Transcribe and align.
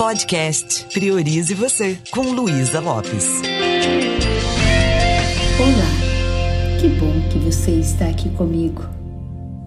Podcast 0.00 0.86
Priorize 0.94 1.52
Você, 1.52 1.98
com 2.10 2.22
Luísa 2.22 2.80
Lopes. 2.80 3.26
Olá, 5.60 6.80
que 6.80 6.88
bom 6.88 7.28
que 7.30 7.38
você 7.38 7.72
está 7.72 8.08
aqui 8.08 8.30
comigo. 8.30 8.82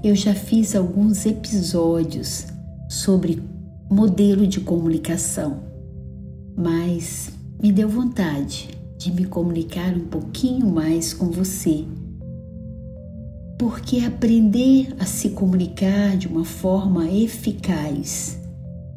Eu 0.04 0.15
já 0.15 0.33
fiz 0.33 0.75
alguns 0.75 1.27
episódios 1.27 2.47
sobre 2.89 3.43
modelo 3.88 4.47
de 4.47 4.59
comunicação, 4.59 5.65
mas 6.58 7.29
me 7.62 7.72
deu 7.72 7.88
vontade 7.88 8.70
de 8.97 9.12
me 9.12 9.26
comunicar 9.26 9.94
um 9.94 10.08
pouquinho 10.08 10.65
mais 10.65 11.13
com 11.13 11.29
você 11.29 11.86
porque 13.60 14.00
aprender 14.00 14.96
a 15.00 15.06
se 15.06 15.29
comunicar 15.29 16.18
de 16.18 16.27
uma 16.27 16.44
forma 16.44 17.08
eficaz 17.08 18.41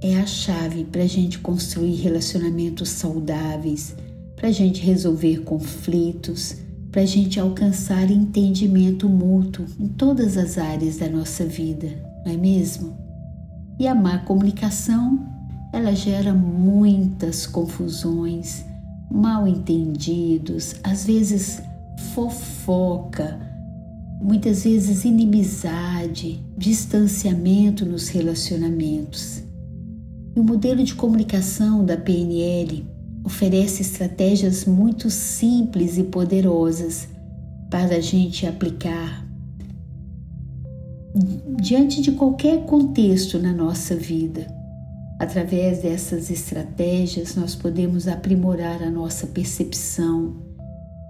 é 0.06 0.20
a 0.20 0.26
chave 0.26 0.84
para 0.84 1.02
a 1.02 1.06
gente 1.06 1.38
construir 1.38 1.96
relacionamentos 1.96 2.90
saudáveis, 2.90 3.96
para 4.36 4.48
a 4.48 4.52
gente 4.52 4.80
resolver 4.82 5.38
conflitos, 5.38 6.56
para 6.92 7.02
a 7.02 7.06
gente 7.06 7.40
alcançar 7.40 8.10
entendimento 8.10 9.08
mútuo 9.08 9.66
em 9.80 9.88
todas 9.88 10.36
as 10.36 10.58
áreas 10.58 10.98
da 10.98 11.08
nossa 11.08 11.44
vida, 11.44 11.88
não 12.24 12.32
é 12.32 12.36
mesmo? 12.36 12.96
E 13.78 13.86
a 13.88 13.94
má 13.94 14.18
comunicação, 14.18 15.26
ela 15.72 15.94
gera 15.94 16.32
muitas 16.32 17.46
confusões, 17.46 18.64
mal 19.10 19.46
entendidos, 19.48 20.76
às 20.82 21.04
vezes 21.04 21.60
fofoca, 22.14 23.38
muitas 24.20 24.64
vezes 24.64 25.04
inimizade, 25.04 26.40
distanciamento 26.56 27.84
nos 27.84 28.08
relacionamentos. 28.08 29.45
E 30.36 30.40
o 30.40 30.44
modelo 30.44 30.84
de 30.84 30.94
comunicação 30.94 31.82
da 31.82 31.96
PNL 31.96 32.84
oferece 33.24 33.80
estratégias 33.80 34.66
muito 34.66 35.08
simples 35.08 35.96
e 35.96 36.04
poderosas 36.04 37.08
para 37.70 37.96
a 37.96 38.00
gente 38.00 38.46
aplicar 38.46 39.26
diante 41.58 42.02
de 42.02 42.12
qualquer 42.12 42.66
contexto 42.66 43.38
na 43.38 43.50
nossa 43.50 43.96
vida. 43.96 44.46
Através 45.18 45.78
dessas 45.78 46.30
estratégias, 46.30 47.34
nós 47.34 47.54
podemos 47.54 48.06
aprimorar 48.06 48.82
a 48.82 48.90
nossa 48.90 49.26
percepção, 49.26 50.36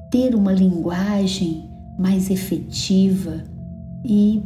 ter 0.09 0.37
uma 0.37 0.53
linguagem 0.53 1.69
mais 1.99 2.31
efetiva 2.31 3.43
e 4.05 4.41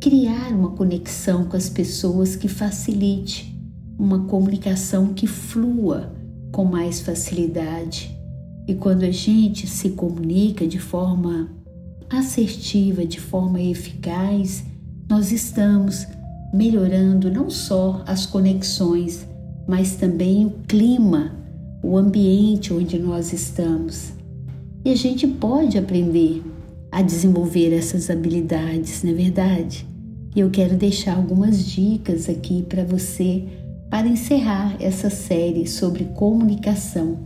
criar 0.00 0.50
uma 0.50 0.70
conexão 0.72 1.44
com 1.44 1.56
as 1.56 1.68
pessoas 1.68 2.34
que 2.34 2.48
facilite 2.48 3.53
uma 3.98 4.24
comunicação 4.26 5.14
que 5.14 5.26
flua 5.26 6.12
com 6.52 6.64
mais 6.64 7.00
facilidade. 7.00 8.16
E 8.66 8.74
quando 8.74 9.02
a 9.02 9.10
gente 9.10 9.66
se 9.66 9.90
comunica 9.90 10.66
de 10.66 10.78
forma 10.78 11.50
assertiva, 12.08 13.04
de 13.04 13.20
forma 13.20 13.60
eficaz, 13.60 14.64
nós 15.08 15.32
estamos 15.32 16.06
melhorando 16.52 17.30
não 17.30 17.50
só 17.50 18.02
as 18.06 18.24
conexões, 18.26 19.26
mas 19.66 19.96
também 19.96 20.46
o 20.46 20.50
clima, 20.66 21.34
o 21.82 21.96
ambiente 21.96 22.72
onde 22.72 22.98
nós 22.98 23.32
estamos. 23.32 24.12
E 24.84 24.90
a 24.90 24.96
gente 24.96 25.26
pode 25.26 25.76
aprender 25.76 26.42
a 26.90 27.02
desenvolver 27.02 27.74
essas 27.74 28.08
habilidades, 28.08 29.02
não 29.02 29.10
é 29.10 29.14
verdade? 29.14 29.86
E 30.34 30.40
eu 30.40 30.50
quero 30.50 30.76
deixar 30.76 31.16
algumas 31.16 31.64
dicas 31.66 32.28
aqui 32.28 32.62
para 32.62 32.84
você 32.84 33.44
para 33.94 34.08
encerrar 34.08 34.76
essa 34.80 35.08
série 35.08 35.68
sobre 35.68 36.02
comunicação. 36.06 37.16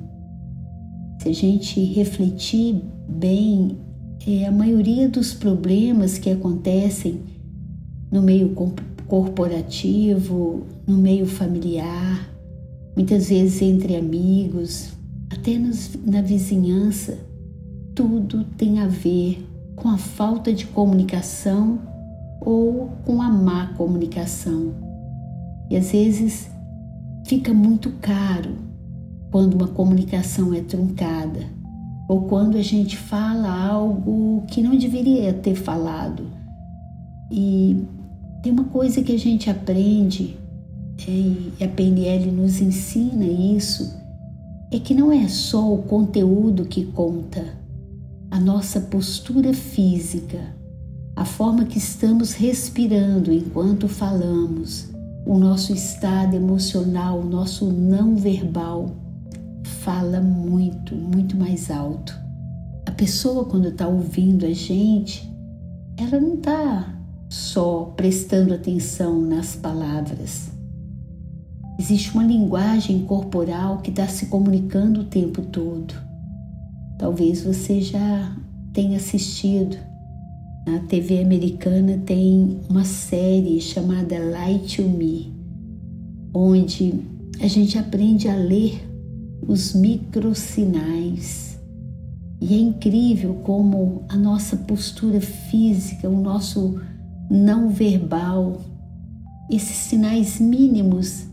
Se 1.18 1.30
a 1.30 1.32
gente 1.32 1.82
refletir 1.82 2.84
bem, 3.08 3.78
é, 4.26 4.44
a 4.44 4.52
maioria 4.52 5.08
dos 5.08 5.32
problemas 5.32 6.18
que 6.18 6.28
acontecem 6.28 7.22
no 8.12 8.20
meio 8.20 8.54
corporativo, 9.06 10.66
no 10.86 10.98
meio 10.98 11.24
familiar, 11.24 12.28
muitas 12.94 13.30
vezes 13.30 13.62
entre 13.62 13.96
amigos, 13.96 14.90
até 15.30 15.56
nos, 15.58 15.98
na 16.04 16.20
vizinhança, 16.20 17.16
tudo 17.94 18.44
tem 18.44 18.80
a 18.80 18.86
ver 18.86 19.42
com 19.74 19.88
a 19.88 19.96
falta 19.96 20.52
de 20.52 20.66
comunicação 20.66 21.80
ou 22.42 22.90
com 23.06 23.22
a 23.22 23.30
má 23.30 23.68
comunicação. 23.68 24.74
E 25.70 25.76
às 25.76 25.92
vezes 25.92 26.57
fica 27.28 27.52
muito 27.52 27.90
caro 28.00 28.56
quando 29.30 29.52
uma 29.52 29.68
comunicação 29.68 30.54
é 30.54 30.62
truncada 30.62 31.40
ou 32.08 32.22
quando 32.22 32.56
a 32.56 32.62
gente 32.62 32.96
fala 32.96 33.50
algo 33.50 34.44
que 34.48 34.62
não 34.62 34.74
deveria 34.74 35.34
ter 35.34 35.54
falado. 35.54 36.24
E 37.30 37.84
tem 38.42 38.50
uma 38.50 38.64
coisa 38.64 39.02
que 39.02 39.12
a 39.12 39.18
gente 39.18 39.50
aprende, 39.50 40.38
é, 41.06 41.10
e 41.10 41.52
a 41.62 41.68
PNL 41.68 42.32
nos 42.32 42.62
ensina 42.62 43.26
isso, 43.26 43.94
é 44.72 44.78
que 44.78 44.94
não 44.94 45.12
é 45.12 45.28
só 45.28 45.70
o 45.70 45.82
conteúdo 45.82 46.64
que 46.64 46.86
conta, 46.86 47.44
a 48.30 48.40
nossa 48.40 48.80
postura 48.80 49.52
física, 49.52 50.56
a 51.14 51.26
forma 51.26 51.66
que 51.66 51.76
estamos 51.76 52.32
respirando 52.32 53.30
enquanto 53.30 53.86
falamos, 53.86 54.87
o 55.28 55.36
nosso 55.36 55.74
estado 55.74 56.34
emocional, 56.34 57.20
o 57.20 57.24
nosso 57.24 57.70
não 57.70 58.16
verbal, 58.16 58.96
fala 59.62 60.22
muito, 60.22 60.94
muito 60.94 61.36
mais 61.36 61.70
alto. 61.70 62.18
A 62.86 62.90
pessoa, 62.92 63.44
quando 63.44 63.68
está 63.68 63.86
ouvindo 63.86 64.46
a 64.46 64.52
gente, 64.54 65.30
ela 65.98 66.18
não 66.18 66.36
está 66.36 66.98
só 67.28 67.92
prestando 67.94 68.54
atenção 68.54 69.20
nas 69.20 69.54
palavras. 69.54 70.50
Existe 71.78 72.10
uma 72.14 72.24
linguagem 72.24 73.04
corporal 73.04 73.82
que 73.82 73.90
está 73.90 74.08
se 74.08 74.26
comunicando 74.26 75.02
o 75.02 75.04
tempo 75.04 75.42
todo. 75.42 75.92
Talvez 76.98 77.42
você 77.42 77.82
já 77.82 78.34
tenha 78.72 78.96
assistido. 78.96 79.76
Na 80.70 80.80
TV 80.80 81.22
americana 81.22 81.96
tem 82.04 82.60
uma 82.68 82.84
série 82.84 83.58
chamada 83.58 84.18
Light 84.18 84.76
to 84.76 84.82
Me, 84.86 85.32
onde 86.34 86.92
a 87.40 87.46
gente 87.46 87.78
aprende 87.78 88.28
a 88.28 88.36
ler 88.36 88.78
os 89.48 89.72
microsinais. 89.72 91.58
E 92.38 92.52
é 92.54 92.58
incrível 92.58 93.36
como 93.44 94.04
a 94.10 94.16
nossa 94.18 94.58
postura 94.58 95.22
física, 95.22 96.06
o 96.06 96.20
nosso 96.20 96.78
não 97.30 97.70
verbal, 97.70 98.60
esses 99.50 99.74
sinais 99.74 100.38
mínimos 100.38 101.28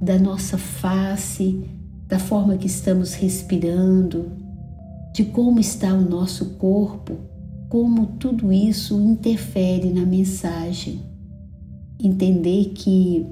da 0.00 0.20
nossa 0.20 0.56
face, 0.56 1.64
da 2.06 2.20
forma 2.20 2.56
que 2.56 2.68
estamos 2.68 3.14
respirando, 3.14 4.30
de 5.12 5.24
como 5.24 5.58
está 5.58 5.92
o 5.92 6.00
nosso 6.00 6.50
corpo, 6.50 7.16
como 7.68 8.06
tudo 8.18 8.52
isso 8.52 9.00
interfere 9.00 9.90
na 9.90 10.06
mensagem. 10.06 11.00
Entender 12.02 12.72
que 12.74 13.26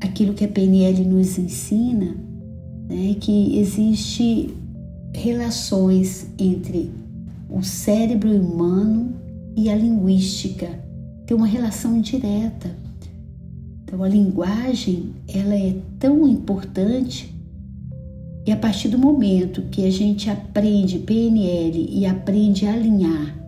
aquilo 0.00 0.34
que 0.34 0.44
a 0.44 0.48
PNL 0.48 1.04
nos 1.04 1.38
ensina 1.38 2.16
né, 2.88 3.10
é 3.10 3.14
que 3.14 3.58
existe 3.58 4.54
relações 5.14 6.28
entre 6.38 6.90
o 7.50 7.62
cérebro 7.62 8.30
humano 8.30 9.14
e 9.54 9.68
a 9.68 9.76
linguística, 9.76 10.68
tem 11.26 11.36
uma 11.36 11.46
relação 11.46 12.00
direta. 12.00 12.74
Então 13.84 14.02
a 14.02 14.08
linguagem 14.08 15.10
ela 15.28 15.54
é 15.54 15.76
tão 15.98 16.26
importante 16.26 17.34
e 18.46 18.50
a 18.50 18.56
partir 18.56 18.88
do 18.88 18.98
momento 18.98 19.62
que 19.70 19.84
a 19.84 19.90
gente 19.90 20.30
aprende 20.30 20.98
PNL 21.00 21.88
e 21.90 22.06
aprende 22.06 22.66
a 22.66 22.72
alinhar 22.72 23.41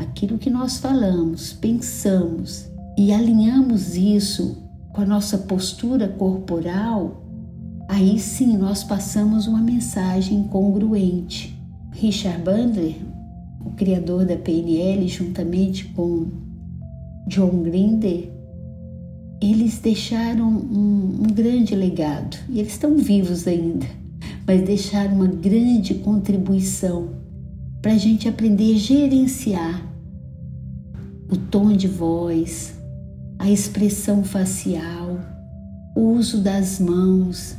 aquilo 0.00 0.38
que 0.38 0.50
nós 0.50 0.78
falamos, 0.78 1.52
pensamos 1.52 2.68
e 2.98 3.12
alinhamos 3.12 3.96
isso 3.96 4.62
com 4.92 5.02
a 5.02 5.06
nossa 5.06 5.38
postura 5.38 6.08
corporal, 6.08 7.24
aí 7.88 8.18
sim 8.18 8.56
nós 8.56 8.82
passamos 8.82 9.46
uma 9.46 9.60
mensagem 9.60 10.44
congruente. 10.44 11.56
Richard 11.92 12.42
Bandler, 12.42 12.96
o 13.64 13.70
criador 13.70 14.24
da 14.24 14.36
PNL, 14.36 15.06
juntamente 15.08 15.86
com 15.86 16.28
John 17.28 17.62
Grinder, 17.62 18.30
eles 19.40 19.78
deixaram 19.78 20.48
um, 20.48 21.22
um 21.22 21.32
grande 21.32 21.74
legado 21.74 22.36
e 22.48 22.60
eles 22.60 22.72
estão 22.72 22.96
vivos 22.96 23.46
ainda 23.46 24.00
mas 24.50 24.62
deixar 24.62 25.06
uma 25.06 25.28
grande 25.28 25.94
contribuição 25.94 27.10
para 27.80 27.92
a 27.92 27.96
gente 27.96 28.28
aprender 28.28 28.74
a 28.74 28.78
gerenciar 28.78 29.86
o 31.30 31.36
tom 31.36 31.72
de 31.72 31.86
voz, 31.86 32.74
a 33.38 33.48
expressão 33.48 34.24
facial, 34.24 35.18
o 35.96 36.00
uso 36.12 36.38
das 36.38 36.80
mãos, 36.80 37.56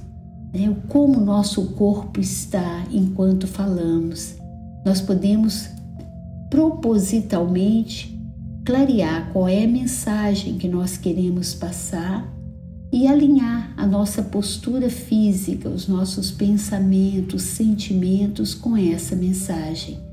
né, 0.54 0.76
como 0.90 1.20
o 1.20 1.26
nosso 1.26 1.68
corpo 1.72 2.20
está 2.20 2.86
enquanto 2.92 3.48
falamos. 3.48 4.36
Nós 4.86 5.00
podemos 5.00 5.70
propositalmente 6.50 8.20
clarear 8.66 9.32
qual 9.32 9.48
é 9.48 9.64
a 9.64 9.68
mensagem 9.68 10.58
que 10.58 10.68
nós 10.68 10.98
queremos 10.98 11.54
passar 11.54 12.30
e 12.92 13.08
alinhar 13.08 13.74
a 13.78 13.88
nossa 13.88 14.22
postura 14.22 14.90
física, 14.90 15.70
os 15.70 15.88
nossos 15.88 16.30
pensamentos, 16.30 17.42
sentimentos 17.44 18.54
com 18.54 18.76
essa 18.76 19.16
mensagem. 19.16 20.11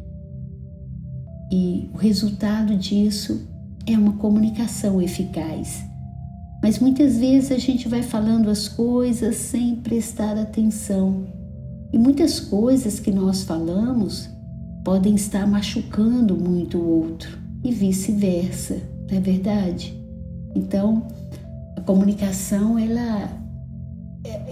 E 1.51 1.91
o 1.95 1.97
resultado 1.97 2.77
disso 2.77 3.47
é 3.87 3.97
uma 3.97 4.15
comunicação 4.15 5.01
eficaz. 5.01 5.85
Mas 6.63 6.79
muitas 6.79 7.19
vezes 7.19 7.53
a 7.53 7.59
gente 7.59 7.89
vai 7.89 8.03
falando 8.03 8.51
as 8.51 8.69
coisas 8.69 9.37
sem 9.37 9.77
prestar 9.77 10.37
atenção. 10.37 11.27
E 11.93 11.99
muitas 11.99 12.41
coisas 12.41 13.01
que 13.01 13.11
nós 13.11 13.43
falamos 13.43 14.29
podem 14.85 15.15
estar 15.15 15.47
machucando 15.47 16.37
muito 16.37 16.79
o 16.79 16.87
outro 16.87 17.39
e 17.65 17.73
vice-versa, 17.73 18.81
não 19.11 19.19
é 19.19 19.21
verdade? 19.21 19.95
Então, 20.55 21.07
a 21.77 21.81
comunicação 21.81 22.79
ela 22.79 23.39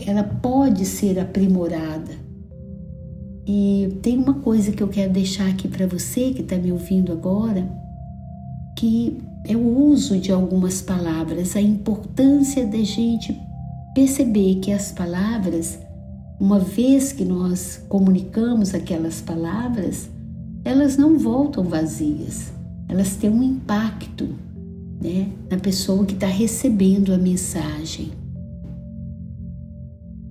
ela 0.06 0.22
pode 0.22 0.84
ser 0.84 1.18
aprimorada. 1.18 2.25
E 3.46 3.98
tem 4.02 4.18
uma 4.18 4.34
coisa 4.34 4.72
que 4.72 4.82
eu 4.82 4.88
quero 4.88 5.12
deixar 5.12 5.48
aqui 5.48 5.68
para 5.68 5.86
você 5.86 6.32
que 6.32 6.42
está 6.42 6.56
me 6.56 6.72
ouvindo 6.72 7.12
agora, 7.12 7.70
que 8.76 9.18
é 9.44 9.56
o 9.56 9.88
uso 9.88 10.18
de 10.18 10.32
algumas 10.32 10.82
palavras, 10.82 11.54
a 11.54 11.60
importância 11.60 12.66
da 12.66 12.78
gente 12.78 13.40
perceber 13.94 14.56
que 14.56 14.72
as 14.72 14.90
palavras, 14.90 15.78
uma 16.40 16.58
vez 16.58 17.12
que 17.12 17.24
nós 17.24 17.80
comunicamos 17.88 18.74
aquelas 18.74 19.20
palavras, 19.20 20.10
elas 20.64 20.96
não 20.96 21.16
voltam 21.16 21.62
vazias, 21.62 22.52
elas 22.88 23.14
têm 23.14 23.30
um 23.30 23.42
impacto 23.42 24.34
né, 25.00 25.28
na 25.48 25.56
pessoa 25.56 26.04
que 26.04 26.14
está 26.14 26.26
recebendo 26.26 27.14
a 27.14 27.18
mensagem. 27.18 28.10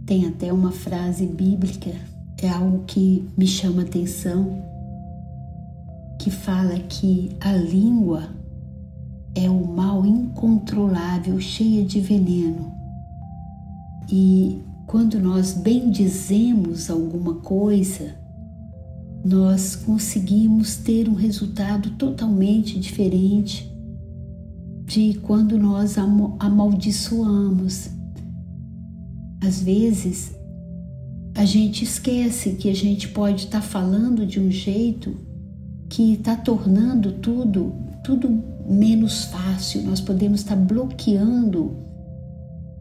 Tem 0.06 0.28
até 0.28 0.52
uma 0.52 0.72
frase 0.72 1.26
bíblica, 1.26 1.92
é 2.42 2.50
algo 2.50 2.84
que 2.86 3.28
me 3.38 3.48
chama 3.48 3.84
atenção, 3.84 4.62
que 6.20 6.30
fala 6.30 6.78
que 6.80 7.36
a 7.40 7.54
língua 7.54 8.30
é 9.34 9.50
o 9.50 9.66
mal 9.66 10.06
incontrolável, 10.06 11.40
cheia 11.40 11.84
de 11.84 12.00
veneno. 12.00 12.74
E 14.10 14.62
quando 14.88 15.20
nós 15.20 15.54
bendizemos 15.54 16.90
alguma 16.90 17.36
coisa, 17.36 18.16
nós 19.24 19.76
conseguimos 19.76 20.76
ter 20.78 21.10
um 21.10 21.16
resultado 21.16 21.90
totalmente 21.92 22.80
diferente 22.80 23.74
de 24.86 25.20
quando 25.24 25.58
nós 25.58 25.98
amaldiçoamos. 26.40 27.90
Às 29.42 29.62
vezes, 29.62 30.36
a 31.36 31.44
gente 31.44 31.84
esquece 31.84 32.52
que 32.52 32.70
a 32.70 32.74
gente 32.74 33.10
pode 33.10 33.44
estar 33.44 33.60
tá 33.60 33.68
falando 33.68 34.26
de 34.26 34.40
um 34.40 34.50
jeito 34.50 35.18
que 35.90 36.14
está 36.14 36.34
tornando 36.34 37.12
tudo, 37.12 37.76
tudo 38.06 38.42
menos 38.66 39.26
fácil. 39.26 39.84
Nós 39.84 40.00
podemos 40.00 40.40
estar 40.40 40.56
tá 40.56 40.62
bloqueando 40.62 41.76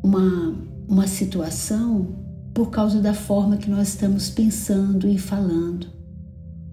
uma, 0.00 0.54
uma 0.88 1.06
situação 1.08 2.14
por 2.54 2.70
causa 2.70 3.00
da 3.00 3.12
forma 3.12 3.56
que 3.56 3.68
nós 3.68 3.88
estamos 3.88 4.30
pensando 4.30 5.08
e 5.08 5.18
falando. 5.18 5.88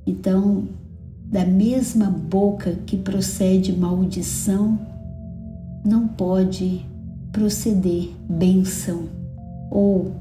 Então, 0.05 0.69
da 1.25 1.43
mesma 1.43 2.11
boca 2.11 2.77
que 2.85 2.95
procede 2.95 3.73
maldição, 3.73 4.79
não 5.83 6.07
pode 6.07 6.85
proceder 7.31 8.11
bênção, 8.29 9.09
ou 9.71 10.11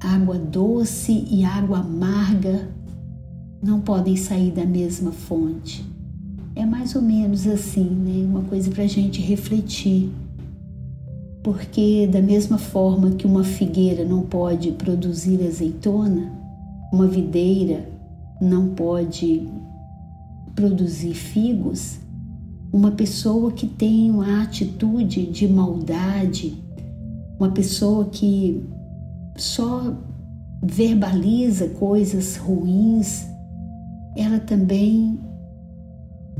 água 0.00 0.38
doce 0.38 1.26
e 1.30 1.44
água 1.44 1.78
amarga 1.78 2.68
não 3.62 3.80
podem 3.80 4.16
sair 4.16 4.52
da 4.52 4.64
mesma 4.64 5.10
fonte. 5.10 5.84
É 6.54 6.64
mais 6.64 6.94
ou 6.94 7.02
menos 7.02 7.46
assim, 7.46 7.84
né? 7.84 8.24
Uma 8.24 8.42
coisa 8.42 8.70
para 8.70 8.84
a 8.84 8.88
gente 8.88 9.20
refletir. 9.20 10.10
Porque, 11.42 12.06
da 12.06 12.20
mesma 12.20 12.58
forma 12.58 13.12
que 13.12 13.26
uma 13.26 13.44
figueira 13.44 14.04
não 14.04 14.22
pode 14.22 14.72
produzir 14.72 15.44
azeitona, 15.46 16.32
uma 16.92 17.06
videira 17.06 17.88
não 18.40 18.68
pode 18.68 19.48
produzir 20.54 21.14
figos, 21.14 21.98
uma 22.72 22.90
pessoa 22.90 23.52
que 23.52 23.66
tem 23.66 24.10
uma 24.10 24.42
atitude 24.42 25.26
de 25.26 25.48
maldade, 25.48 26.62
uma 27.38 27.50
pessoa 27.50 28.04
que 28.06 28.62
só 29.42 29.96
verbaliza 30.62 31.68
coisas 31.68 32.36
ruins, 32.36 33.26
ela 34.16 34.40
também 34.40 35.18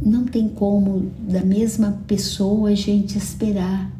não 0.00 0.24
tem 0.24 0.48
como 0.48 1.10
da 1.28 1.44
mesma 1.44 2.02
pessoa 2.06 2.70
a 2.70 2.74
gente 2.74 3.16
esperar 3.16 3.92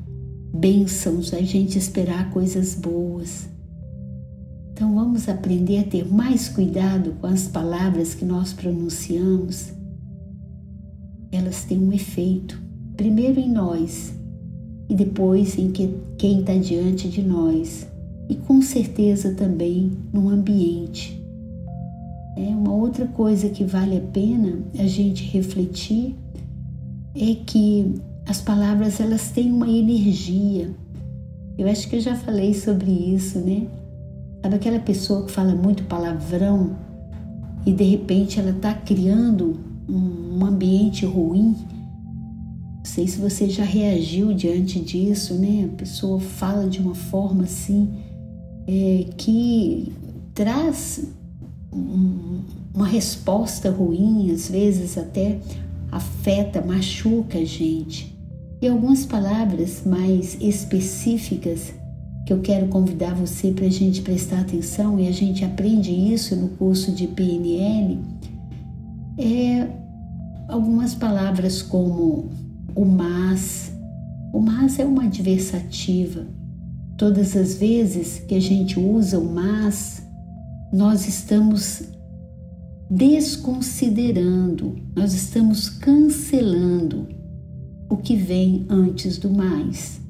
bênçãos, 0.54 1.32
a 1.32 1.40
gente 1.40 1.78
esperar 1.78 2.30
coisas 2.30 2.74
boas. 2.74 3.48
Então 4.72 4.94
vamos 4.94 5.28
aprender 5.28 5.80
a 5.80 5.84
ter 5.84 6.06
mais 6.06 6.48
cuidado 6.48 7.14
com 7.20 7.26
as 7.26 7.48
palavras 7.48 8.14
que 8.14 8.24
nós 8.24 8.52
pronunciamos 8.52 9.78
elas 11.30 11.64
têm 11.64 11.78
um 11.78 11.92
efeito, 11.92 12.60
primeiro 12.96 13.38
em 13.38 13.50
nós 13.50 14.14
e 14.88 14.94
depois 14.94 15.58
em 15.58 15.70
que, 15.70 15.94
quem 16.16 16.40
está 16.40 16.54
diante 16.54 17.08
de 17.08 17.22
nós, 17.22 17.86
e 18.28 18.34
com 18.34 18.60
certeza 18.60 19.34
também 19.34 19.92
no 20.12 20.28
ambiente. 20.28 21.19
É 22.36 22.48
uma 22.48 22.72
outra 22.72 23.06
coisa 23.06 23.48
que 23.48 23.64
vale 23.64 23.96
a 23.96 24.00
pena 24.00 24.60
a 24.78 24.86
gente 24.86 25.25
refletir 25.25 26.14
é 27.14 27.34
que 27.34 27.94
as 28.26 28.40
palavras 28.40 29.00
elas 29.00 29.30
têm 29.30 29.50
uma 29.50 29.69
energia. 29.69 30.70
Eu 31.56 31.69
acho 31.69 31.88
que 31.88 31.96
eu 31.96 32.00
já 32.00 32.14
falei 32.14 32.54
sobre 32.54 32.90
isso, 32.92 33.40
né? 33.40 33.66
Sabe 34.42 34.54
aquela 34.54 34.78
pessoa 34.78 35.25
que 35.25 35.32
fala 35.32 35.54
muito 35.54 35.82
palavrão 35.85 36.76
e 37.66 37.73
de 37.73 37.82
repente 37.82 38.38
ela 38.38 38.50
está 38.50 38.73
criando 38.73 39.58
um 39.88 40.44
ambiente 40.44 41.04
ruim. 41.04 41.56
Não 42.76 42.85
sei 42.85 43.08
se 43.08 43.18
você 43.18 43.49
já 43.49 43.64
reagiu 43.64 44.32
diante 44.32 44.78
disso, 44.78 45.35
né? 45.35 45.68
A 45.73 45.76
pessoa 45.76 46.20
fala 46.20 46.68
de 46.68 46.78
uma 46.78 46.94
forma 46.94 47.44
assim 47.44 47.88
é, 48.68 49.06
que 49.16 49.90
traz 50.34 51.08
um, 51.72 52.40
uma 52.75 52.87
resposta 52.87 53.70
ruim, 53.70 54.30
às 54.30 54.50
vezes 54.50 54.98
até 54.98 55.38
afeta, 55.90 56.60
machuca 56.60 57.38
a 57.38 57.44
gente. 57.44 58.14
E 58.60 58.68
algumas 58.68 59.06
palavras 59.06 59.82
mais 59.87 60.37
específicas 60.40 61.72
que 62.26 62.32
eu 62.32 62.40
quero 62.40 62.68
convidar 62.68 63.14
você 63.14 63.52
para 63.52 63.64
a 63.64 63.70
gente 63.70 64.02
prestar 64.02 64.40
atenção, 64.40 65.00
e 65.00 65.08
a 65.08 65.12
gente 65.12 65.42
aprende 65.44 65.90
isso 65.90 66.37
no 66.37 66.48
curso 66.50 66.92
de 66.92 67.06
PNL, 67.06 67.98
é 69.16 69.66
algumas 70.46 70.94
palavras 70.94 71.62
como 71.62 72.28
o 72.75 72.84
mas. 72.84 73.72
O 74.30 74.40
mas 74.40 74.78
é 74.78 74.84
uma 74.84 75.04
adversativa. 75.04 76.38
Todas 76.99 77.37
as 77.37 77.55
vezes 77.55 78.19
que 78.19 78.35
a 78.35 78.40
gente 78.40 78.78
usa 78.78 79.19
o 79.19 79.25
mas, 79.25 80.02
nós 80.73 81.07
estamos 81.07 81.85
desconsiderando, 82.90 84.76
nós 84.97 85.14
estamos 85.14 85.71
cancelando 85.71 87.07
o 87.88 87.97
que 87.97 88.17
vem 88.17 88.67
antes 88.69 89.17
do 89.17 89.31
mais. 89.31 90.00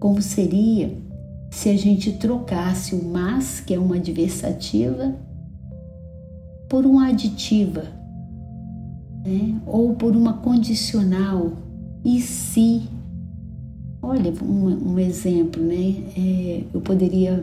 Como 0.00 0.22
seria 0.22 0.96
se 1.50 1.68
a 1.68 1.76
gente 1.76 2.12
trocasse 2.12 2.94
o 2.94 3.04
mas, 3.04 3.60
que 3.60 3.74
é 3.74 3.78
uma 3.78 3.96
adversativa, 3.96 5.14
por 6.68 6.86
uma 6.86 7.08
aditiva, 7.08 7.82
né? 9.24 9.60
ou 9.66 9.94
por 9.94 10.16
uma 10.16 10.34
condicional, 10.34 11.52
e 12.04 12.20
se. 12.20 12.82
Olha, 14.02 14.32
um, 14.42 14.92
um 14.92 14.98
exemplo, 14.98 15.62
né? 15.62 15.94
É, 16.16 16.64
eu 16.72 16.80
poderia 16.80 17.42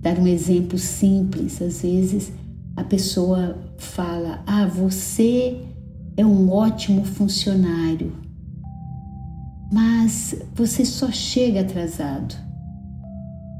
dar 0.00 0.18
um 0.18 0.26
exemplo 0.26 0.78
simples. 0.78 1.60
Às 1.60 1.82
vezes 1.82 2.32
a 2.76 2.82
pessoa 2.82 3.58
fala: 3.76 4.42
Ah, 4.46 4.66
você 4.66 5.60
é 6.16 6.24
um 6.24 6.50
ótimo 6.50 7.04
funcionário, 7.04 8.12
mas 9.72 10.34
você 10.54 10.84
só 10.84 11.10
chega 11.10 11.60
atrasado. 11.60 12.34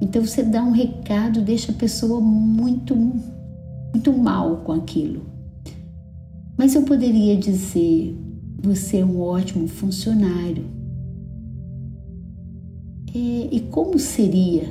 Então 0.01 0.25
você 0.25 0.43
dá 0.43 0.63
um 0.65 0.73
recado, 0.73 1.43
deixa 1.43 1.71
a 1.71 1.75
pessoa 1.75 2.21
muito, 2.21 2.97
muito 2.97 4.13
mal 4.13 4.57
com 4.59 4.73
aquilo. 4.73 5.23
Mas 6.57 6.75
eu 6.75 6.83
poderia 6.83 7.37
dizer: 7.37 8.17
você 8.63 8.99
é 8.99 9.05
um 9.05 9.21
ótimo 9.21 9.69
funcionário. 9.69 10.82
É, 13.15 13.19
e 13.19 13.61
como 13.71 13.99
seria 13.99 14.69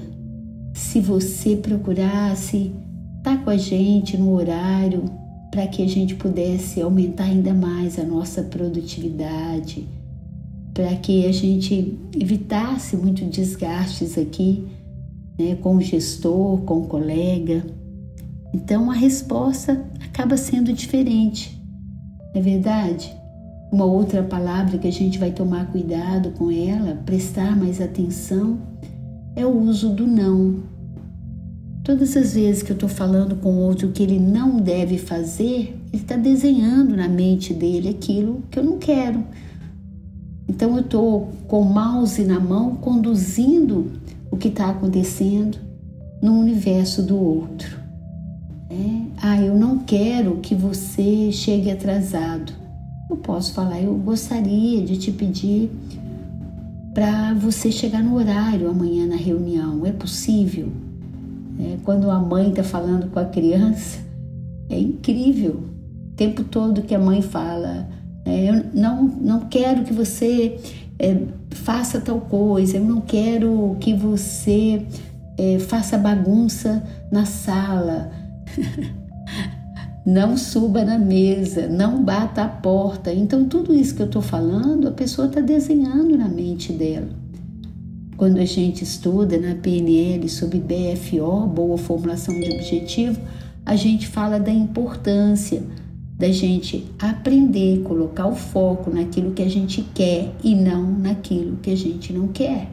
se 0.74 1.00
você 1.00 1.56
procurasse 1.56 2.72
estar 3.18 3.44
com 3.44 3.50
a 3.50 3.58
gente 3.58 4.18
no 4.18 4.34
horário 4.34 5.04
para 5.52 5.68
que 5.68 5.84
a 5.84 5.88
gente 5.88 6.16
pudesse 6.16 6.82
aumentar 6.82 7.26
ainda 7.26 7.54
mais 7.54 8.00
a 8.00 8.04
nossa 8.04 8.42
produtividade, 8.42 9.88
para 10.74 10.96
que 10.96 11.26
a 11.28 11.32
gente 11.32 12.00
evitasse 12.20 12.96
muito 12.96 13.26
desgastes 13.26 14.18
aqui 14.18 14.66
né, 15.38 15.56
com 15.56 15.76
o 15.76 15.82
gestor, 15.82 16.62
com 16.62 16.80
o 16.80 16.88
colega. 16.88 17.66
Então 18.54 18.90
a 18.90 18.94
resposta 18.94 19.86
acaba 20.04 20.36
sendo 20.38 20.74
diferente, 20.74 21.62
não 22.34 22.42
é 22.42 22.44
verdade? 22.44 23.21
Uma 23.72 23.86
outra 23.86 24.22
palavra 24.22 24.78
que 24.78 24.88
a 24.88 24.92
gente 24.92 25.18
vai 25.18 25.32
tomar 25.32 25.72
cuidado 25.72 26.32
com 26.32 26.52
ela, 26.52 27.02
prestar 27.06 27.56
mais 27.56 27.80
atenção, 27.80 28.60
é 29.34 29.46
o 29.46 29.58
uso 29.58 29.90
do 29.90 30.06
não. 30.06 30.58
Todas 31.82 32.18
as 32.18 32.34
vezes 32.34 32.62
que 32.62 32.72
eu 32.72 32.76
estou 32.76 32.90
falando 32.90 33.38
com 33.38 33.56
outro 33.56 33.90
que 33.90 34.04
ele 34.04 34.20
não 34.20 34.58
deve 34.58 34.98
fazer, 34.98 35.80
ele 35.92 36.02
está 36.02 36.18
desenhando 36.18 36.98
na 36.98 37.08
mente 37.08 37.54
dele 37.54 37.88
aquilo 37.88 38.44
que 38.52 38.60
eu 38.60 38.64
não 38.64 38.78
quero. 38.78 39.24
Então 40.50 40.76
eu 40.76 40.82
estou 40.82 41.30
com 41.48 41.62
o 41.62 41.66
mouse 41.66 42.24
na 42.26 42.42
mão, 42.42 42.76
conduzindo 42.76 43.94
o 44.30 44.36
que 44.36 44.50
está 44.50 44.70
acontecendo 44.70 45.58
no 46.22 46.34
universo 46.34 47.02
do 47.02 47.18
outro. 47.18 47.80
É, 48.70 49.02
ah, 49.22 49.42
eu 49.42 49.56
não 49.58 49.80
quero 49.80 50.38
que 50.38 50.54
você 50.54 51.32
chegue 51.32 51.72
atrasado. 51.72 52.54
Eu 53.12 53.18
posso 53.18 53.54
falar, 53.54 53.82
eu 53.82 53.94
gostaria 53.96 54.82
de 54.86 54.98
te 54.98 55.12
pedir 55.12 55.70
para 56.94 57.34
você 57.34 57.70
chegar 57.70 58.02
no 58.02 58.16
horário 58.16 58.70
amanhã 58.70 59.06
na 59.06 59.18
reunião. 59.18 59.86
É 59.86 59.92
possível? 59.92 60.70
É, 61.60 61.76
quando 61.84 62.10
a 62.10 62.18
mãe 62.18 62.52
está 62.52 62.64
falando 62.64 63.12
com 63.12 63.20
a 63.20 63.26
criança, 63.26 64.00
é 64.70 64.80
incrível. 64.80 65.66
O 66.08 66.16
tempo 66.16 66.46
todo 66.46 66.84
que 66.84 66.96
a 66.96 67.00
mãe 67.00 67.22
fala, 67.22 67.90
é, 68.24 68.50
eu 68.50 68.66
não, 68.74 69.04
não 69.04 69.40
quero 69.42 69.84
que 69.84 69.92
você 69.92 70.58
é, 70.98 71.22
faça 71.50 72.00
tal 72.00 72.22
coisa, 72.22 72.78
eu 72.78 72.86
não 72.86 73.02
quero 73.02 73.76
que 73.82 73.94
você 73.94 74.86
é, 75.38 75.60
faça 75.60 75.98
bagunça 75.98 76.82
na 77.12 77.26
sala, 77.26 78.10
não 80.06 80.36
suba 80.36 80.84
na 80.84 80.98
mesa, 80.98 81.68
não 81.68 82.04
bata 82.04 82.44
a 82.44 82.48
porta. 82.48 83.14
Então, 83.14 83.46
tudo 83.46 83.74
isso 83.74 83.96
que 83.96 84.02
eu 84.02 84.08
estou 84.08 84.22
falando, 84.22 84.88
a 84.88 84.92
pessoa 84.92 85.28
está 85.28 85.42
desenhando 85.42 86.18
na 86.18 86.28
mente 86.28 86.74
dela. 86.74 87.10
Quando 88.18 88.38
a 88.38 88.46
gente 88.46 88.84
estuda 88.84 89.38
na 89.38 89.56
PNL 89.56 90.28
sobre 90.30 90.60
BFO, 90.60 91.48
boa 91.48 91.78
formulação 91.78 92.34
de 92.40 92.56
objetivo, 92.56 93.20
a 93.66 93.76
gente 93.76 94.08
fala 94.08 94.40
da 94.40 94.52
importância 94.52 95.64
da 96.18 96.32
gente 96.32 96.86
aprender, 97.00 97.82
colocar 97.82 98.28
o 98.28 98.36
foco 98.36 98.92
naquilo 98.92 99.32
que 99.32 99.42
a 99.42 99.50
gente 99.50 99.82
quer 99.82 100.32
e 100.44 100.54
não 100.54 100.84
naquilo 100.84 101.58
que 101.58 101.72
a 101.72 101.76
gente 101.76 102.14
não 102.14 102.28
quer. 102.28 102.70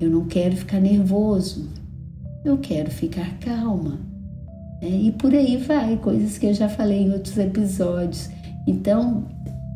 Eu 0.00 0.10
não 0.10 0.24
quero 0.24 0.56
ficar 0.56 0.80
nervoso, 0.80 1.68
eu 2.44 2.58
quero 2.58 2.90
ficar 2.90 3.38
calma. 3.38 4.09
É, 4.80 4.88
e 4.88 5.12
por 5.12 5.34
aí 5.34 5.56
vai, 5.56 5.96
coisas 5.96 6.38
que 6.38 6.46
eu 6.46 6.54
já 6.54 6.68
falei 6.68 7.02
em 7.02 7.12
outros 7.12 7.36
episódios. 7.36 8.30
Então, 8.66 9.24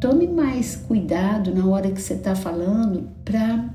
tome 0.00 0.26
mais 0.26 0.76
cuidado 0.76 1.54
na 1.54 1.66
hora 1.66 1.90
que 1.90 2.00
você 2.00 2.14
está 2.14 2.34
falando 2.34 3.08
para 3.24 3.68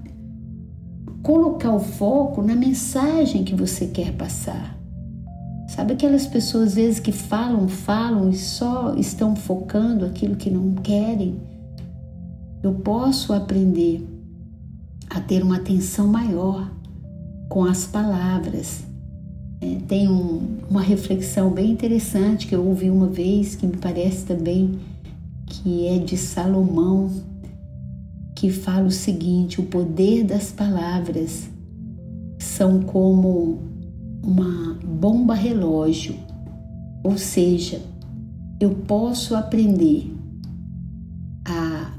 colocar 1.22 1.74
o 1.74 1.80
foco 1.80 2.42
na 2.42 2.56
mensagem 2.56 3.44
que 3.44 3.56
você 3.56 3.88
quer 3.88 4.14
passar. 4.14 4.78
Sabe 5.68 5.94
aquelas 5.94 6.26
pessoas 6.26 6.70
às 6.70 6.76
vezes 6.76 7.00
que 7.00 7.12
falam, 7.12 7.68
falam 7.68 8.30
e 8.30 8.36
só 8.36 8.96
estão 8.96 9.36
focando 9.36 10.06
aquilo 10.06 10.36
que 10.36 10.50
não 10.50 10.74
querem? 10.74 11.40
Eu 12.64 12.74
posso 12.74 13.34
aprender 13.34 14.06
a 15.10 15.20
ter 15.20 15.44
uma 15.44 15.58
atenção 15.58 16.08
maior 16.08 16.70
com 17.48 17.66
as 17.66 17.86
palavras. 17.86 18.89
É, 19.62 19.76
tem 19.88 20.08
um, 20.08 20.58
uma 20.70 20.82
reflexão 20.82 21.52
bem 21.52 21.72
interessante 21.72 22.48
que 22.48 22.56
eu 22.56 22.66
ouvi 22.66 22.90
uma 22.90 23.08
vez, 23.08 23.56
que 23.56 23.68
me 23.68 23.78
parece 23.78 24.26
também 24.26 24.80
que 25.46 25.88
é 25.88 25.98
de 25.98 26.16
Salomão, 26.16 27.12
que 28.36 28.50
fala 28.50 28.88
o 28.88 28.92
seguinte: 28.92 29.60
o 29.60 29.66
poder 29.66 30.24
das 30.24 30.52
palavras 30.52 31.50
são 32.38 32.82
como 32.82 33.60
uma 34.24 34.76
bomba 34.84 35.34
relógio, 35.34 36.16
ou 37.04 37.18
seja, 37.18 37.82
eu 38.60 38.72
posso 38.72 39.36
aprender 39.36 40.14
a 41.46 41.94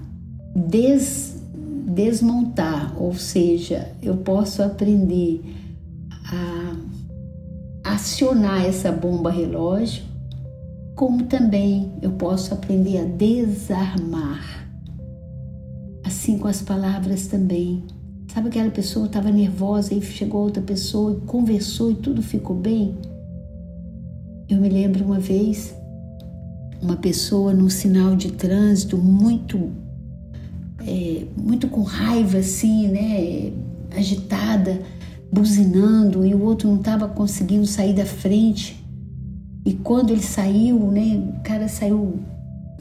des, 0.54 1.42
desmontar, 1.86 2.94
ou 3.00 3.14
seja, 3.14 3.92
eu 4.02 4.16
posso 4.18 4.62
aprender 4.62 5.42
a 6.24 6.59
acionar 8.00 8.64
essa 8.64 8.90
bomba 8.90 9.30
relógio, 9.30 10.02
como 10.94 11.24
também 11.24 11.92
eu 12.02 12.10
posso 12.12 12.54
aprender 12.54 12.98
a 12.98 13.04
desarmar. 13.04 14.68
Assim 16.04 16.38
com 16.38 16.48
as 16.48 16.60
palavras 16.60 17.26
também 17.26 17.84
Sabe 18.32 18.48
aquela 18.48 18.70
pessoa 18.70 19.06
estava 19.06 19.28
nervosa 19.28 19.92
e 19.92 20.00
chegou 20.00 20.42
outra 20.42 20.62
pessoa 20.62 21.12
e 21.12 21.26
conversou 21.26 21.90
e 21.90 21.96
tudo 21.96 22.22
ficou 22.22 22.54
bem? 22.54 22.94
Eu 24.48 24.60
me 24.60 24.68
lembro 24.68 25.04
uma 25.04 25.18
vez, 25.18 25.74
uma 26.80 26.94
pessoa 26.94 27.52
num 27.52 27.68
sinal 27.68 28.14
de 28.14 28.30
trânsito 28.30 28.96
muito, 28.96 29.72
é, 30.86 31.24
muito 31.36 31.66
com 31.66 31.82
raiva 31.82 32.38
assim, 32.38 32.86
né, 32.86 33.52
agitada, 33.96 34.80
buzinando 35.32 36.24
e 36.24 36.34
o 36.34 36.42
outro 36.42 36.68
não 36.68 36.76
estava 36.76 37.08
conseguindo 37.08 37.66
sair 37.66 37.94
da 37.94 38.04
frente. 38.04 38.84
E 39.64 39.74
quando 39.74 40.10
ele 40.10 40.22
saiu, 40.22 40.78
né, 40.90 41.22
o 41.38 41.42
cara 41.42 41.68
saiu 41.68 42.20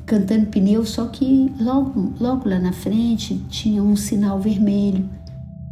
cantando 0.05 0.47
pneu, 0.47 0.83
só 0.85 1.05
que 1.05 1.51
logo, 1.59 2.13
logo 2.19 2.49
lá 2.49 2.57
na 2.57 2.71
frente 2.71 3.35
tinha 3.49 3.83
um 3.83 3.95
sinal 3.95 4.39
vermelho. 4.39 5.07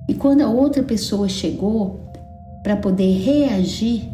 E 0.08 0.14
quando 0.14 0.42
a 0.42 0.48
outra 0.48 0.84
pessoa 0.84 1.28
chegou 1.28 2.00
para 2.62 2.76
poder 2.76 3.20
reagir, 3.20 4.10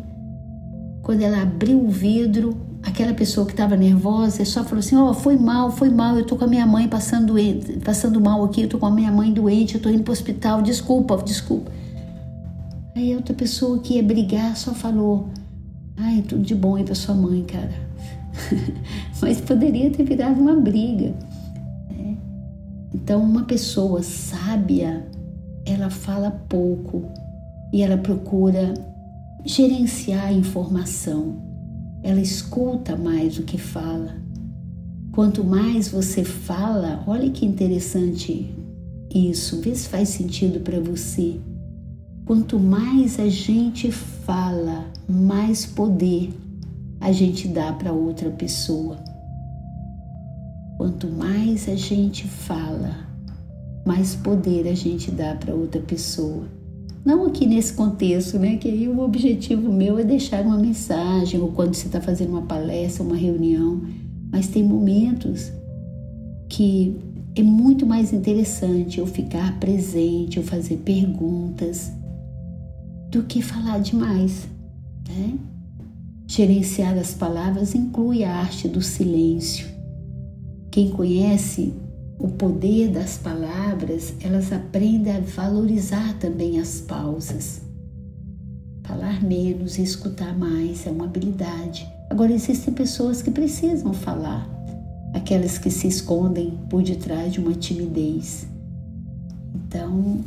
quando 1.01 1.21
ela 1.21 1.41
abriu 1.41 1.83
o 1.83 1.89
vidro, 1.89 2.55
aquela 2.81 3.13
pessoa 3.13 3.45
que 3.45 3.51
estava 3.51 3.75
nervosa 3.75 4.45
só 4.45 4.63
falou 4.63 4.79
assim: 4.79 4.95
Ó, 4.95 5.09
oh, 5.09 5.13
foi 5.13 5.37
mal, 5.37 5.71
foi 5.71 5.89
mal, 5.89 6.17
eu 6.17 6.25
tô 6.25 6.37
com 6.37 6.45
a 6.45 6.47
minha 6.47 6.65
mãe 6.65 6.87
passando, 6.87 7.35
passando 7.83 8.21
mal 8.21 8.43
aqui, 8.45 8.61
eu 8.61 8.69
tô 8.69 8.77
com 8.77 8.85
a 8.85 8.91
minha 8.91 9.11
mãe 9.11 9.31
doente, 9.33 9.75
eu 9.75 9.81
tô 9.81 9.89
indo 9.89 10.03
pro 10.03 10.13
hospital, 10.13 10.61
desculpa, 10.61 11.17
desculpa. 11.17 11.69
Aí 12.95 13.13
a 13.13 13.17
outra 13.17 13.33
pessoa 13.33 13.79
que 13.79 13.95
ia 13.95 14.03
brigar 14.03 14.55
só 14.55 14.73
falou: 14.73 15.29
Ai, 15.97 16.21
tudo 16.21 16.43
de 16.43 16.53
bom 16.53 16.75
aí 16.75 16.83
pra 16.83 16.95
sua 16.95 17.15
mãe, 17.15 17.43
cara. 17.43 17.73
Mas 19.21 19.41
poderia 19.41 19.89
ter 19.91 20.03
virado 20.03 20.39
uma 20.39 20.55
briga. 20.55 21.13
Né? 21.89 22.17
Então, 22.93 23.21
uma 23.23 23.43
pessoa 23.43 24.03
sábia 24.03 25.07
ela 25.65 25.89
fala 25.89 26.29
pouco 26.49 27.05
e 27.71 27.81
ela 27.81 27.97
procura 27.97 28.73
gerenciar 29.45 30.27
a 30.27 30.33
informação. 30.33 31.41
Ela 32.03 32.19
escuta 32.19 32.95
mais 32.95 33.37
do 33.37 33.43
que 33.43 33.57
fala. 33.57 34.21
Quanto 35.11 35.43
mais 35.43 35.87
você 35.87 36.23
fala, 36.23 37.03
olha 37.07 37.29
que 37.29 37.45
interessante 37.45 38.53
isso, 39.13 39.61
vê 39.61 39.73
se 39.75 39.87
faz 39.87 40.09
sentido 40.09 40.59
para 40.59 40.79
você. 40.79 41.39
Quanto 42.25 42.57
mais 42.57 43.19
a 43.19 43.27
gente 43.27 43.91
fala, 43.91 44.85
mais 45.09 45.65
poder 45.65 46.31
a 47.01 47.11
gente 47.11 47.49
dá 47.49 47.73
para 47.73 47.91
outra 47.91 48.29
pessoa. 48.29 48.97
Quanto 50.77 51.07
mais 51.09 51.67
a 51.67 51.75
gente 51.75 52.25
fala, 52.25 52.95
mais 53.85 54.15
poder 54.15 54.69
a 54.69 54.73
gente 54.73 55.11
dá 55.11 55.35
para 55.35 55.53
outra 55.53 55.81
pessoa. 55.81 56.47
Não 57.03 57.25
aqui 57.25 57.45
nesse 57.45 57.73
contexto, 57.73 58.39
né? 58.39 58.55
Que 58.55 58.69
aí 58.69 58.87
o 58.87 59.01
objetivo 59.01 59.69
meu 59.69 59.99
é 59.99 60.05
deixar 60.05 60.45
uma 60.45 60.57
mensagem, 60.57 61.41
ou 61.41 61.49
quando 61.49 61.73
você 61.73 61.87
está 61.87 61.99
fazendo 61.99 62.29
uma 62.29 62.43
palestra, 62.43 63.03
uma 63.03 63.17
reunião, 63.17 63.81
mas 64.31 64.47
tem 64.47 64.63
momentos 64.63 65.51
que 66.47 66.95
é 67.35 67.43
muito 67.43 67.85
mais 67.85 68.13
interessante 68.13 68.99
eu 68.99 69.05
ficar 69.05 69.59
presente, 69.59 70.37
eu 70.37 70.43
fazer 70.43 70.77
perguntas, 70.77 71.91
do 73.13 73.21
que 73.23 73.43
falar 73.43 73.79
demais. 73.79 74.47
Né? 75.07 75.37
Gerenciar 76.25 76.97
as 76.97 77.13
palavras 77.13 77.75
inclui 77.75 78.23
a 78.23 78.35
arte 78.35 78.67
do 78.67 78.81
silêncio. 78.81 79.67
Quem 80.71 80.89
conhece 80.89 81.71
o 82.17 82.29
poder 82.29 82.89
das 82.89 83.19
palavras, 83.19 84.15
elas 84.19 84.51
aprendem 84.51 85.15
a 85.15 85.19
valorizar 85.19 86.17
também 86.17 86.59
as 86.59 86.81
pausas. 86.81 87.61
Falar 88.83 89.23
menos 89.23 89.77
e 89.77 89.83
escutar 89.83 90.35
mais 90.35 90.87
é 90.87 90.89
uma 90.89 91.05
habilidade. 91.05 91.87
Agora, 92.09 92.33
existem 92.33 92.73
pessoas 92.73 93.21
que 93.21 93.29
precisam 93.29 93.93
falar, 93.93 94.49
aquelas 95.13 95.59
que 95.59 95.69
se 95.69 95.87
escondem 95.87 96.57
por 96.67 96.81
detrás 96.81 97.31
de 97.31 97.39
uma 97.39 97.53
timidez. 97.53 98.47
Então, 99.53 100.21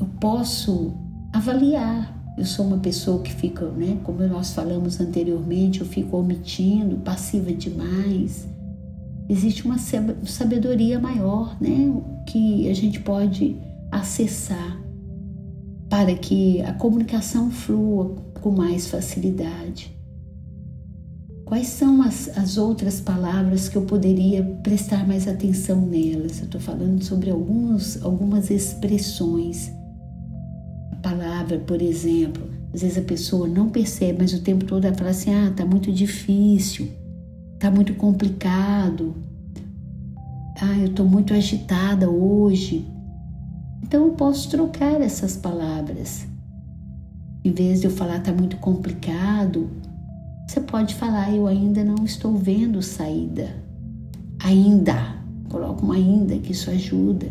eu 0.00 0.06
posso 0.20 0.92
avaliar. 1.34 2.14
Eu 2.38 2.44
sou 2.44 2.64
uma 2.64 2.78
pessoa 2.78 3.20
que 3.20 3.32
fica, 3.32 3.66
né, 3.68 3.98
como 4.04 4.26
nós 4.26 4.52
falamos 4.52 5.00
anteriormente, 5.00 5.80
eu 5.80 5.86
fico 5.86 6.16
omitindo, 6.16 6.96
passiva 6.98 7.52
demais. 7.52 8.48
Existe 9.28 9.64
uma 9.64 9.78
sabedoria 9.78 10.98
maior, 10.98 11.56
né, 11.60 11.92
que 12.26 12.68
a 12.68 12.74
gente 12.74 13.00
pode 13.00 13.56
acessar 13.90 14.80
para 15.88 16.14
que 16.14 16.60
a 16.62 16.72
comunicação 16.72 17.50
flua 17.50 18.16
com 18.40 18.50
mais 18.50 18.88
facilidade. 18.88 19.92
Quais 21.44 21.66
são 21.66 22.02
as, 22.02 22.36
as 22.36 22.56
outras 22.56 23.00
palavras 23.00 23.68
que 23.68 23.76
eu 23.76 23.82
poderia 23.82 24.42
prestar 24.62 25.06
mais 25.06 25.28
atenção 25.28 25.80
nelas? 25.80 26.38
Eu 26.38 26.46
estou 26.46 26.60
falando 26.60 27.02
sobre 27.02 27.30
alguns, 27.30 28.02
algumas 28.02 28.50
expressões. 28.50 29.70
Palavra, 31.04 31.58
por 31.58 31.82
exemplo, 31.82 32.42
às 32.72 32.80
vezes 32.80 32.96
a 32.96 33.02
pessoa 33.02 33.46
não 33.46 33.68
percebe, 33.68 34.20
mas 34.20 34.32
o 34.32 34.40
tempo 34.40 34.64
todo 34.64 34.86
ela 34.86 34.96
fala 34.96 35.10
assim: 35.10 35.34
ah, 35.34 35.52
tá 35.54 35.66
muito 35.66 35.92
difícil, 35.92 36.88
tá 37.60 37.70
muito 37.70 37.92
complicado, 37.92 39.14
ah, 40.62 40.78
eu 40.78 40.86
estou 40.86 41.04
muito 41.04 41.34
agitada 41.34 42.08
hoje. 42.08 42.86
Então 43.82 44.06
eu 44.06 44.12
posso 44.12 44.48
trocar 44.48 44.98
essas 45.02 45.36
palavras. 45.36 46.26
Em 47.44 47.52
vez 47.52 47.82
de 47.82 47.86
eu 47.86 47.90
falar 47.90 48.20
tá 48.20 48.32
muito 48.32 48.56
complicado, 48.56 49.68
você 50.48 50.62
pode 50.62 50.94
falar 50.94 51.30
eu 51.34 51.46
ainda 51.46 51.84
não 51.84 52.02
estou 52.02 52.34
vendo 52.34 52.80
saída. 52.80 53.54
Ainda. 54.42 55.22
Coloca 55.50 55.84
um 55.84 55.92
ainda 55.92 56.38
que 56.38 56.52
isso 56.52 56.70
ajuda. 56.70 57.26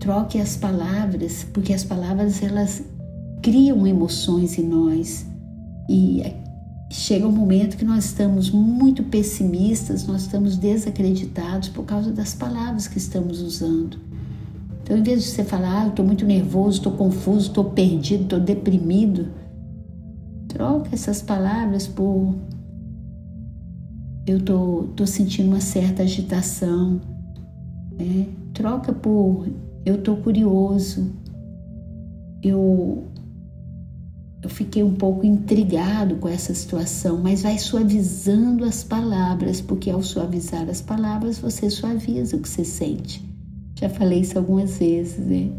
Troque 0.00 0.40
as 0.40 0.56
palavras, 0.56 1.46
porque 1.52 1.74
as 1.74 1.84
palavras 1.84 2.42
elas 2.42 2.82
criam 3.44 3.86
emoções 3.86 4.58
em 4.58 4.66
nós. 4.66 5.26
E 5.86 6.22
chega 6.90 7.28
um 7.28 7.30
momento 7.30 7.76
que 7.76 7.84
nós 7.84 8.06
estamos 8.06 8.50
muito 8.50 9.02
pessimistas, 9.02 10.06
nós 10.06 10.22
estamos 10.22 10.56
desacreditados 10.56 11.68
por 11.68 11.84
causa 11.84 12.10
das 12.10 12.34
palavras 12.34 12.88
que 12.88 12.96
estamos 12.96 13.42
usando. 13.42 13.98
Então, 14.82 14.96
em 14.96 15.02
vez 15.02 15.22
de 15.22 15.28
você 15.28 15.44
falar, 15.44 15.82
ah, 15.82 15.84
eu 15.84 15.90
estou 15.90 16.04
muito 16.04 16.24
nervoso, 16.24 16.78
estou 16.78 16.92
confuso, 16.92 17.48
estou 17.48 17.64
perdido, 17.64 18.24
estou 18.24 18.40
deprimido, 18.40 19.28
troca 20.48 20.88
essas 20.92 21.20
palavras 21.20 21.86
por 21.86 22.34
eu 24.26 24.38
estou 24.38 24.84
tô, 24.84 24.92
tô 24.94 25.06
sentindo 25.06 25.48
uma 25.48 25.60
certa 25.60 26.02
agitação. 26.02 26.98
Né? 27.98 28.26
Troca 28.54 28.90
por 28.90 29.46
eu 29.84 29.96
estou 29.96 30.16
curioso, 30.16 31.12
eu, 32.42 33.04
eu 34.44 34.50
fiquei 34.50 34.82
um 34.82 34.92
pouco 34.92 35.24
intrigado 35.24 36.16
com 36.16 36.28
essa 36.28 36.52
situação, 36.52 37.16
mas 37.16 37.42
vai 37.42 37.58
suavizando 37.58 38.62
as 38.66 38.84
palavras, 38.84 39.62
porque 39.62 39.88
ao 39.90 40.02
suavizar 40.02 40.68
as 40.68 40.82
palavras 40.82 41.38
você 41.38 41.70
suaviza 41.70 42.36
o 42.36 42.40
que 42.40 42.48
você 42.48 42.62
sente. 42.62 43.24
Já 43.74 43.88
falei 43.88 44.20
isso 44.20 44.36
algumas 44.36 44.76
vezes, 44.76 45.16
né? 45.16 45.50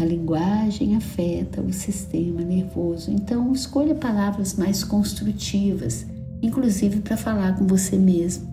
A 0.00 0.04
linguagem 0.04 0.96
afeta 0.96 1.62
o 1.62 1.72
sistema 1.72 2.40
nervoso, 2.40 3.12
então 3.12 3.52
escolha 3.52 3.94
palavras 3.94 4.56
mais 4.56 4.82
construtivas, 4.82 6.04
inclusive 6.42 7.00
para 7.02 7.16
falar 7.16 7.56
com 7.56 7.68
você 7.68 7.96
mesmo. 7.96 8.52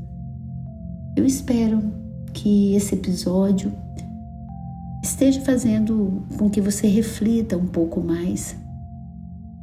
Eu 1.16 1.26
espero 1.26 1.82
que 2.34 2.76
esse 2.76 2.94
episódio 2.94 3.74
esteja 5.04 5.42
fazendo 5.42 6.22
com 6.38 6.52
que 6.52 6.62
você 6.62 6.86
reflita 6.86 7.58
um 7.58 7.66
pouco 7.66 8.00
mais. 8.00 8.56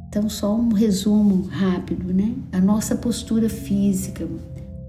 Então, 0.09 0.29
só 0.29 0.55
um 0.55 0.73
resumo 0.73 1.47
rápido, 1.47 2.13
né? 2.13 2.33
A 2.51 2.59
nossa 2.59 2.95
postura 2.95 3.49
física. 3.49 4.27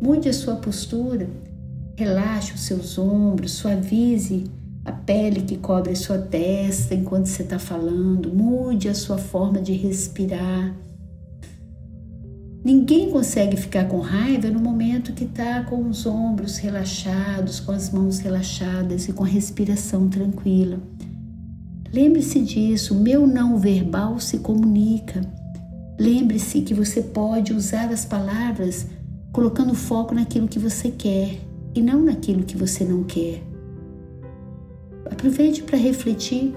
Mude 0.00 0.28
a 0.28 0.33
sua 0.33 0.57
postura 0.57 1.28
Relaxe 1.98 2.52
os 2.52 2.61
seus 2.61 2.96
ombros, 2.96 3.54
suavize 3.54 4.44
a 4.85 4.92
pele 4.92 5.42
que 5.42 5.57
cobre 5.57 5.90
a 5.90 5.96
sua 5.96 6.16
testa 6.16 6.94
enquanto 6.94 7.26
você 7.26 7.42
está 7.42 7.59
falando, 7.59 8.33
mude 8.33 8.88
a 8.88 8.94
sua 8.94 9.18
forma 9.18 9.61
de 9.61 9.72
respirar. 9.72 10.76
Ninguém 12.64 13.11
consegue 13.11 13.57
ficar 13.57 13.88
com 13.88 13.98
raiva 13.98 14.48
no 14.48 14.61
momento 14.61 15.12
que 15.12 15.24
está 15.24 15.64
com 15.64 15.88
os 15.88 16.07
ombros 16.07 16.59
relaxados, 16.59 17.59
com 17.59 17.72
as 17.72 17.90
mãos 17.90 18.20
relaxadas 18.20 19.09
e 19.09 19.12
com 19.12 19.24
a 19.24 19.26
respiração 19.26 20.09
tranquila. 20.09 20.78
Lembre-se 21.92 22.40
disso, 22.40 22.94
meu 22.94 23.27
não 23.27 23.59
verbal 23.59 24.20
se 24.20 24.38
comunica. 24.38 25.22
Lembre-se 25.98 26.61
que 26.61 26.74
você 26.74 27.01
pode 27.01 27.53
usar 27.53 27.90
as 27.90 28.05
palavras 28.05 28.87
colocando 29.33 29.74
foco 29.74 30.14
naquilo 30.14 30.48
que 30.48 30.59
você 30.59 30.90
quer 30.90 31.38
e 31.74 31.81
não 31.81 32.05
naquilo 32.05 32.44
que 32.44 32.57
você 32.57 32.85
não 32.85 33.05
quer. 33.05 33.42
Aproveite 35.11 35.62
para 35.62 35.79
refletir 35.79 36.55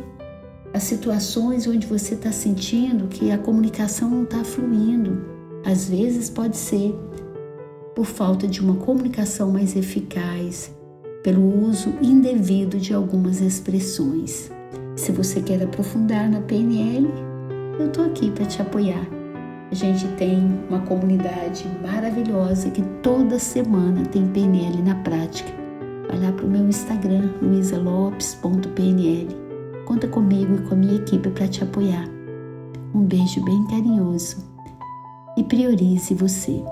as 0.74 0.84
situações 0.84 1.66
onde 1.66 1.88
você 1.88 2.14
está 2.14 2.32
sentindo 2.32 3.08
que 3.08 3.32
a 3.32 3.38
comunicação 3.38 4.10
não 4.10 4.24
está 4.24 4.44
fluindo. 4.44 5.26
Às 5.66 5.88
vezes 5.88 6.30
pode 6.30 6.58
ser 6.58 6.94
por 7.96 8.06
falta 8.06 8.48
de 8.48 8.60
uma 8.62 8.76
comunicação 8.76 9.52
mais 9.52 9.76
eficaz, 9.76 10.72
pelo 11.24 11.68
uso 11.68 11.90
indevido 12.02 12.78
de 12.78 12.94
algumas 12.94 13.42
expressões. 13.42 14.52
Se 15.02 15.12
você 15.12 15.42
quer 15.42 15.64
aprofundar 15.64 16.30
na 16.30 16.40
PNL, 16.42 17.10
eu 17.80 17.88
estou 17.88 18.06
aqui 18.06 18.30
para 18.30 18.46
te 18.46 18.62
apoiar. 18.62 19.04
A 19.72 19.74
gente 19.74 20.08
tem 20.10 20.38
uma 20.70 20.82
comunidade 20.82 21.66
maravilhosa 21.82 22.70
que 22.70 22.84
toda 23.02 23.40
semana 23.40 24.06
tem 24.06 24.28
PNL 24.28 24.80
na 24.84 24.94
prática. 24.94 25.52
Vai 26.08 26.20
lá 26.20 26.32
para 26.32 26.46
o 26.46 26.48
meu 26.48 26.68
Instagram, 26.68 27.32
luisalopes.pnl. 27.42 29.28
Conta 29.86 30.08
comigo 30.08 30.54
e 30.54 30.62
com 30.68 30.76
a 30.76 30.78
minha 30.78 30.98
equipe 30.98 31.32
para 31.32 31.48
te 31.48 31.64
apoiar. 31.64 32.08
Um 32.94 33.02
beijo 33.02 33.44
bem 33.44 33.66
carinhoso 33.70 34.38
e 35.36 35.44
priorize 35.44 36.14
você. 36.14 36.64